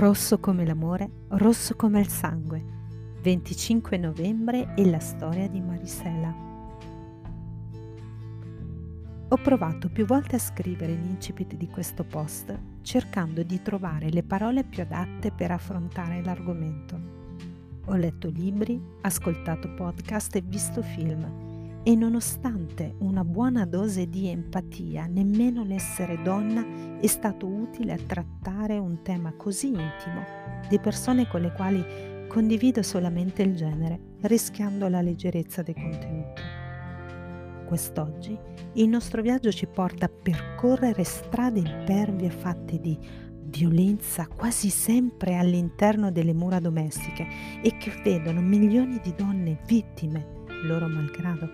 Rosso 0.00 0.38
come 0.38 0.64
l'amore, 0.64 1.10
rosso 1.28 1.76
come 1.76 2.00
il 2.00 2.08
sangue. 2.08 2.64
25 3.20 3.98
novembre 3.98 4.72
e 4.74 4.88
la 4.88 4.98
storia 4.98 5.46
di 5.46 5.60
Marisela. 5.60 6.34
Ho 9.28 9.36
provato 9.36 9.90
più 9.90 10.06
volte 10.06 10.36
a 10.36 10.38
scrivere 10.38 10.94
l'incipit 10.94 11.54
di 11.54 11.68
questo 11.68 12.04
post 12.04 12.58
cercando 12.80 13.42
di 13.42 13.60
trovare 13.60 14.08
le 14.08 14.22
parole 14.22 14.64
più 14.64 14.80
adatte 14.80 15.32
per 15.32 15.50
affrontare 15.50 16.24
l'argomento. 16.24 16.98
Ho 17.84 17.94
letto 17.94 18.30
libri, 18.30 18.82
ascoltato 19.02 19.74
podcast 19.74 20.34
e 20.34 20.40
visto 20.40 20.80
film 20.80 21.49
e 21.82 21.96
nonostante 21.96 22.94
una 22.98 23.24
buona 23.24 23.64
dose 23.64 24.08
di 24.08 24.28
empatia, 24.28 25.06
nemmeno 25.06 25.64
l'essere 25.64 26.20
donna 26.22 26.98
è 27.00 27.06
stato 27.06 27.46
utile 27.46 27.94
a 27.94 27.98
trattare 28.06 28.76
un 28.76 29.00
tema 29.02 29.32
così 29.32 29.68
intimo 29.68 30.24
di 30.68 30.78
persone 30.78 31.26
con 31.26 31.40
le 31.40 31.52
quali 31.52 31.82
condivido 32.28 32.82
solamente 32.82 33.42
il 33.42 33.56
genere, 33.56 33.98
rischiando 34.22 34.88
la 34.88 35.00
leggerezza 35.00 35.62
dei 35.62 35.74
contenuti. 35.74 36.42
Quest'oggi 37.66 38.38
il 38.74 38.88
nostro 38.88 39.22
viaggio 39.22 39.50
ci 39.50 39.66
porta 39.66 40.06
a 40.06 40.10
percorrere 40.10 41.02
strade 41.02 41.60
impervie 41.60 42.30
fatte 42.30 42.78
di 42.78 42.98
violenza 43.44 44.28
quasi 44.28 44.68
sempre 44.68 45.36
all'interno 45.36 46.12
delle 46.12 46.34
mura 46.34 46.60
domestiche 46.60 47.26
e 47.62 47.76
che 47.78 47.92
vedono 48.04 48.40
milioni 48.40 49.00
di 49.02 49.12
donne 49.16 49.60
vittime 49.66 50.38
loro 50.62 50.88
malgrado, 50.88 51.50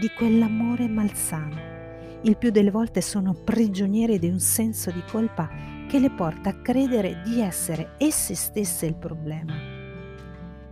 di 0.00 0.08
quell'amore 0.16 0.88
malsano. 0.88 1.74
Il 2.22 2.36
più 2.36 2.50
delle 2.50 2.70
volte 2.70 3.00
sono 3.00 3.34
prigioniere 3.34 4.18
di 4.18 4.28
un 4.28 4.40
senso 4.40 4.90
di 4.90 5.02
colpa 5.10 5.48
che 5.88 5.98
le 5.98 6.10
porta 6.10 6.50
a 6.50 6.60
credere 6.60 7.22
di 7.24 7.40
essere 7.40 7.94
esse 7.98 8.34
stesse 8.34 8.86
il 8.86 8.96
problema. 8.96 9.54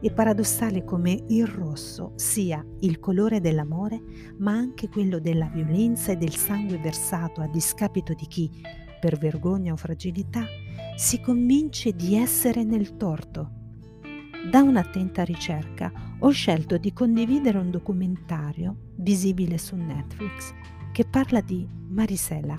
È 0.01 0.13
paradossale 0.13 0.85
come 0.85 1.25
il 1.29 1.47
rosso 1.47 2.13
sia 2.17 2.65
il 2.81 2.99
colore 2.99 3.41
dell'amore, 3.41 4.03
ma 4.39 4.53
anche 4.53 4.89
quello 4.89 5.19
della 5.19 5.47
violenza 5.47 6.13
e 6.13 6.17
del 6.17 6.35
sangue 6.35 6.79
versato 6.79 7.41
a 7.41 7.47
discapito 7.47 8.13
di 8.13 8.27
chi, 8.27 8.51
per 9.01 9.17
vergogna 9.17 9.73
o 9.73 9.77
fragilità, 9.77 10.45
si 10.97 11.21
convince 11.21 11.93
di 11.93 12.17
essere 12.17 12.65
nel 12.65 12.97
torto 12.97 13.63
da 14.51 14.63
un'attenta 14.63 15.25
ricerca 15.25 15.91
ho 16.19 16.31
scelto 16.31 16.77
di 16.77 16.93
condividere 16.93 17.59
un 17.59 17.71
documentario 17.71 18.93
visibile 18.97 19.59
su 19.59 19.75
Netflix 19.75 20.53
che 20.93 21.05
parla 21.05 21.41
di 21.41 21.67
Marisela, 21.89 22.57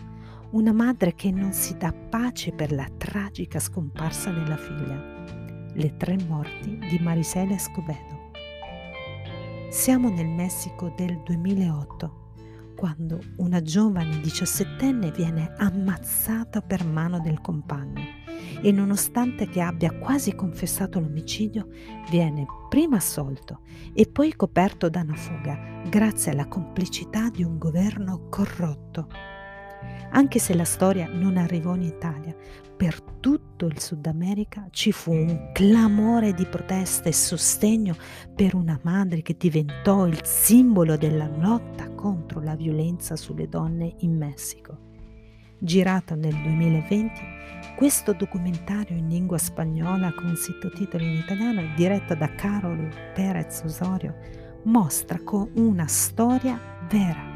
una 0.52 0.74
madre 0.74 1.14
che 1.14 1.32
non 1.32 1.54
si 1.54 1.78
dà 1.78 1.94
pace 1.94 2.52
per 2.52 2.72
la 2.72 2.88
tragica 2.98 3.60
scomparsa 3.60 4.32
della 4.32 4.58
figlia. 4.58 5.24
Le 5.74 5.96
tre 5.98 6.18
morti 6.28 6.78
di 6.90 7.00
Marisela 7.00 7.54
Escobedo. 7.54 8.32
Siamo 9.70 10.10
nel 10.10 10.28
Messico 10.28 10.94
del 10.96 11.22
2008 11.24 12.24
quando 12.76 13.22
una 13.38 13.62
giovane 13.62 14.20
diciassettenne 14.20 15.12
viene 15.12 15.54
ammazzata 15.58 16.62
per 16.62 16.84
mano 16.86 17.20
del 17.20 17.40
compagno 17.40 18.25
e 18.62 18.72
nonostante 18.72 19.48
che 19.48 19.62
abbia 19.62 19.92
quasi 19.98 20.36
confessato 20.36 21.00
l'omicidio, 21.00 21.68
viene 22.10 22.46
prima 22.70 22.98
assolto 22.98 23.62
e 23.94 24.08
poi 24.08 24.36
coperto 24.36 24.90
da 24.90 25.02
una 25.02 25.16
fuga 25.16 25.82
grazie 25.90 26.32
alla 26.32 26.48
complicità 26.48 27.30
di 27.30 27.44
un 27.44 27.58
governo 27.58 28.28
corrotto. 28.30 29.08
Anche 30.12 30.40
se 30.40 30.56
la 30.56 30.64
storia 30.64 31.08
non 31.08 31.38
arrivò 31.38 31.76
in 31.76 31.84
Italia, 31.84 32.36
per 32.76 33.02
tutto 33.02 33.66
il 33.66 33.80
Sud 33.80 34.06
America 34.06 34.68
ci 34.72 34.92
fu 34.92 35.12
un 35.12 35.52
clamore 35.54 36.34
di 36.34 36.46
protesta 36.46 37.08
e 37.10 37.14
sostegno 37.14 37.96
per 38.34 38.56
una 38.56 38.80
madre 38.84 39.22
che 39.22 39.36
diventò 39.38 40.06
il 40.08 40.20
simbolo 40.24 40.98
della 40.98 41.28
lotta 41.28 41.90
contro 41.94 42.42
la 42.42 42.56
violenza 42.56 43.16
sulle 43.16 43.48
donne 43.48 43.96
in 44.00 44.18
Messico. 44.18 44.94
Girato 45.66 46.14
nel 46.14 46.36
2020, 46.44 47.22
questo 47.76 48.14
documentario 48.14 48.96
in 48.96 49.08
lingua 49.08 49.40
spagnola 49.40 50.14
con 50.14 50.36
sottotitoli 50.36 51.04
in 51.04 51.14
italiano, 51.14 51.74
diretto 51.76 52.14
da 52.14 52.36
Carol 52.36 52.88
Perez 53.16 53.64
Osorio, 53.66 54.16
mostra 54.66 55.20
con 55.24 55.50
una 55.56 55.88
storia 55.88 56.62
vera, 56.88 57.34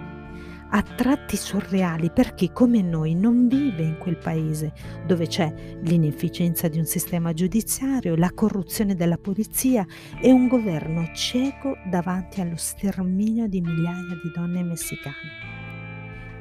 a 0.69 0.81
tratti 0.84 1.38
surreali 1.38 2.12
per 2.12 2.35
chi 2.35 2.51
come 2.53 2.84
noi 2.84 3.16
non 3.16 3.47
vive 3.47 3.81
in 3.81 3.97
quel 3.97 4.17
paese 4.17 4.73
dove 5.07 5.25
c'è 5.25 5.51
l'inefficienza 5.81 6.67
di 6.67 6.78
un 6.78 6.85
sistema 6.85 7.34
giudiziario, 7.34 8.16
la 8.16 8.31
corruzione 8.31 8.94
della 8.94 9.17
polizia 9.17 9.84
e 10.22 10.31
un 10.31 10.47
governo 10.47 11.09
cieco 11.16 11.78
davanti 11.90 12.41
allo 12.41 12.57
sterminio 12.57 13.47
di 13.47 13.59
migliaia 13.59 14.19
di 14.22 14.31
donne 14.31 14.61
messicane. 14.61 15.59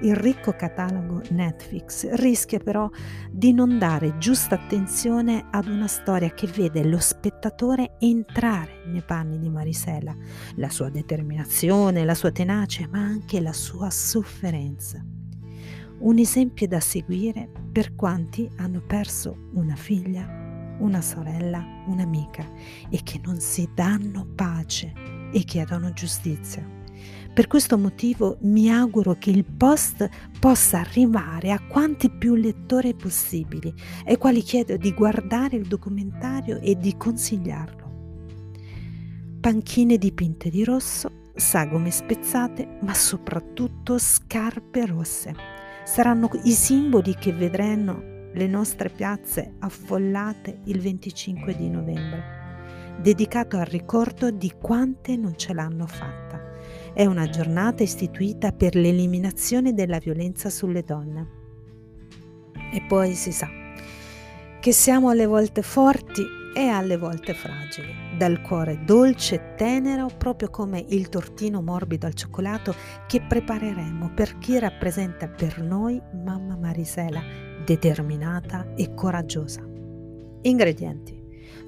Il 0.01 0.15
ricco 0.15 0.53
catalogo 0.53 1.23
Netflix 1.31 2.09
rischia 2.13 2.61
però 2.61 2.89
di 3.33 3.53
non 3.53 3.79
dare 3.79 4.17
giusta 4.19 4.55
attenzione 4.55 5.47
ad 5.51 5.67
una 5.67 5.89
storia 5.89 6.31
che 6.31 6.47
vede 6.47 6.85
lo 6.85 7.01
spettatore 7.01 7.97
entrare 7.99 8.85
nei 8.87 9.03
panni 9.03 9.41
di 9.41 9.49
Marisela, 9.49 10.17
la 10.55 10.71
sua 10.71 10.89
determinazione, 10.89 12.05
la 12.05 12.15
sua 12.15 12.31
tenacia, 12.31 12.87
ma 12.89 13.01
anche 13.01 13.41
la 13.41 13.53
sua 13.53 13.91
sofferenza. 13.91 15.05
Un 15.99 16.19
esempio 16.19 16.69
da 16.69 16.79
seguire 16.79 17.51
per 17.73 17.97
quanti 17.97 18.49
hanno 18.59 18.81
perso 18.87 19.49
una 19.55 19.75
figlia, 19.75 20.77
una 20.79 21.01
sorella, 21.01 21.83
un'amica 21.89 22.49
e 22.89 23.01
che 23.03 23.21
non 23.25 23.41
si 23.41 23.69
danno 23.75 24.29
pace 24.33 24.93
e 25.33 25.41
chiedono 25.41 25.93
giustizia. 25.93 26.78
Per 27.35 27.47
questo 27.47 27.79
motivo 27.79 28.37
mi 28.41 28.71
auguro 28.71 29.15
che 29.19 29.31
il 29.31 29.45
post 29.45 30.09
possa 30.41 30.81
arrivare 30.81 31.53
a 31.53 31.61
quanti 31.61 32.11
più 32.11 32.35
lettori 32.35 32.95
possibili, 32.95 33.73
ai 34.07 34.17
quali 34.17 34.43
chiedo 34.43 34.77
di 34.77 34.93
guardare 34.93 35.57
il 35.57 35.67
documentario 35.67 36.59
e 36.61 36.77
di 36.77 36.97
consigliarlo. 36.97 37.87
Panchine 39.41 39.99
dipinte 39.99 40.51
di 40.51 40.65
rosso, 40.65 41.31
sagome 41.37 41.93
spezzate, 41.93 42.79
ma 42.83 42.93
soprattutto 42.93 43.99
scarpe 43.99 44.85
rosse. 44.85 45.35
Saranno 45.85 46.29
i 46.43 46.51
simboli 46.51 47.15
che 47.15 47.33
vedranno 47.33 48.17
le 48.35 48.47
nostre 48.47 48.91
piazze 48.91 49.55
affollate 49.61 50.63
il 50.65 50.81
25 50.81 51.57
di 51.57 51.71
novembre, 51.71 52.97
dedicato 53.01 53.57
al 53.57 53.67
ricordo 53.67 54.31
di 54.31 54.53
quante 54.61 55.17
non 55.17 55.37
ce 55.37 55.55
l'hanno 55.55 55.87
fatta. 55.87 56.28
È 56.99 57.07
una 57.07 57.29
giornata 57.29 57.85
istituita 57.85 58.51
per 58.51 58.75
l'eliminazione 58.75 59.73
della 59.73 59.99
violenza 59.99 60.51
sulle 60.51 60.83
donne. 60.83 61.29
E 62.73 62.85
poi 62.89 63.15
si 63.15 63.31
sa 63.31 63.49
che 64.59 64.73
siamo 64.73 65.09
alle 65.09 65.27
volte 65.27 65.63
forti 65.63 66.25
e 66.57 66.67
alle 66.67 66.97
volte 66.97 67.35
fragili, 67.35 68.17
dal 68.19 68.41
cuore 68.41 68.83
dolce 68.85 69.37
e 69.37 69.55
tenero, 69.55 70.09
proprio 70.19 70.51
come 70.51 70.85
il 70.89 71.09
tortino 71.09 71.63
morbido 71.63 72.07
al 72.07 72.15
cioccolato 72.15 72.75
che 73.07 73.21
prepareremo 73.21 74.11
per 74.13 74.37
chi 74.39 74.59
rappresenta 74.59 75.29
per 75.29 75.63
noi 75.63 76.03
mamma 76.25 76.57
Marisela, 76.57 77.23
determinata 77.65 78.75
e 78.75 78.93
coraggiosa. 78.95 79.65
Ingredienti 80.41 81.18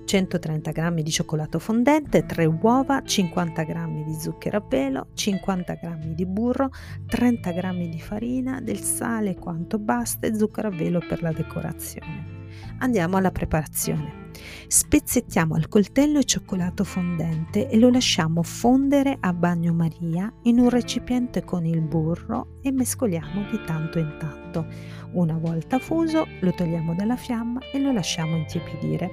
130 0.05 0.71
g 0.71 1.03
di 1.03 1.11
cioccolato 1.11 1.59
fondente, 1.59 2.27
3 2.27 2.45
uova, 2.45 3.03
50 3.03 3.63
g 3.65 4.05
di 4.05 4.15
zucchero 4.15 4.59
a 4.59 4.61
pelo, 4.61 5.07
50 5.15 5.75
g 5.75 6.15
di 6.15 6.27
burro, 6.27 6.71
30 7.07 7.51
g 7.53 7.89
di 7.89 8.01
farina, 8.01 8.61
del 8.61 8.81
sale 8.81 9.37
quanto 9.37 9.79
basta 9.79 10.27
e 10.27 10.35
zucchero 10.35 10.69
a 10.69 10.71
velo 10.71 11.01
per 11.01 11.23
la 11.23 11.33
decorazione. 11.33 12.39
Andiamo 12.79 13.17
alla 13.17 13.31
preparazione. 13.31 14.29
Spezzettiamo 14.67 15.55
al 15.55 15.69
coltello 15.69 16.19
il 16.19 16.25
cioccolato 16.25 16.85
fondente 16.85 17.69
e 17.69 17.77
lo 17.77 17.91
lasciamo 17.91 18.43
fondere 18.43 19.17
a 19.21 19.33
bagnomaria 19.33 20.33
in 20.43 20.59
un 20.59 20.69
recipiente 20.69 21.45
con 21.45 21.67
il 21.67 21.81
burro 21.83 22.59
e 22.63 22.71
mescoliamo 22.71 23.51
di 23.51 23.61
tanto 23.67 23.99
in 23.99 24.17
tanto. 24.19 24.67
Una 25.13 25.37
volta 25.37 25.79
fuso 25.79 26.27
lo 26.41 26.53
togliamo 26.53 26.95
dalla 26.95 27.17
fiamma 27.17 27.61
e 27.73 27.79
lo 27.79 27.93
lasciamo 27.93 28.37
intiepidire. 28.37 29.11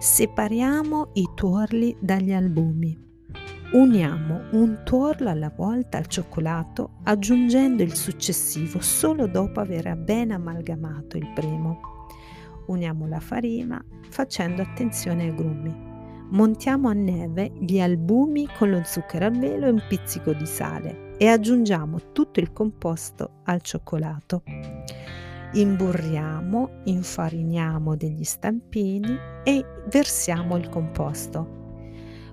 Separiamo 0.00 1.10
i 1.14 1.28
tuorli 1.34 1.96
dagli 1.98 2.32
albumi. 2.32 2.96
Uniamo 3.72 4.42
un 4.52 4.82
tuorlo 4.84 5.28
alla 5.28 5.52
volta 5.54 5.98
al 5.98 6.06
cioccolato 6.06 6.98
aggiungendo 7.02 7.82
il 7.82 7.92
successivo 7.96 8.80
solo 8.80 9.26
dopo 9.26 9.58
aver 9.58 9.96
ben 9.96 10.30
amalgamato 10.30 11.16
il 11.16 11.28
primo. 11.34 11.80
Uniamo 12.68 13.08
la 13.08 13.18
farina 13.18 13.84
facendo 14.08 14.62
attenzione 14.62 15.24
ai 15.24 15.34
grumi. 15.34 15.74
Montiamo 16.30 16.88
a 16.88 16.92
neve 16.92 17.50
gli 17.58 17.80
albumi 17.80 18.46
con 18.56 18.70
lo 18.70 18.84
zucchero 18.84 19.26
a 19.26 19.30
velo 19.30 19.66
e 19.66 19.70
un 19.70 19.82
pizzico 19.88 20.32
di 20.32 20.46
sale 20.46 21.16
e 21.16 21.26
aggiungiamo 21.26 22.12
tutto 22.12 22.38
il 22.38 22.52
composto 22.52 23.40
al 23.46 23.60
cioccolato. 23.62 24.44
Imburriamo, 25.52 26.82
infariniamo 26.84 27.96
degli 27.96 28.24
stampini 28.24 29.16
e 29.42 29.64
versiamo 29.88 30.58
il 30.58 30.68
composto. 30.68 31.56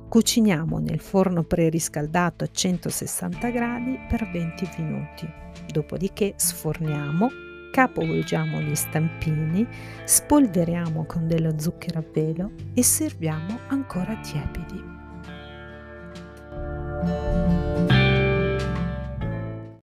Cuciniamo 0.10 0.80
nel 0.80 1.00
forno 1.00 1.44
preriscaldato 1.44 2.44
a 2.44 2.50
160 2.52 3.50
gradi 3.52 3.98
per 4.10 4.30
20 4.30 4.70
minuti. 4.78 5.28
Dopodiché 5.72 6.34
sforniamo, 6.36 7.30
capovolgiamo 7.72 8.60
gli 8.60 8.76
stampini, 8.76 9.66
spolveriamo 10.04 11.06
con 11.06 11.26
dello 11.26 11.58
zucchero 11.58 12.00
a 12.00 12.04
velo 12.14 12.52
e 12.74 12.84
serviamo 12.84 13.60
ancora 13.70 14.14
tiepidi. 14.18 14.95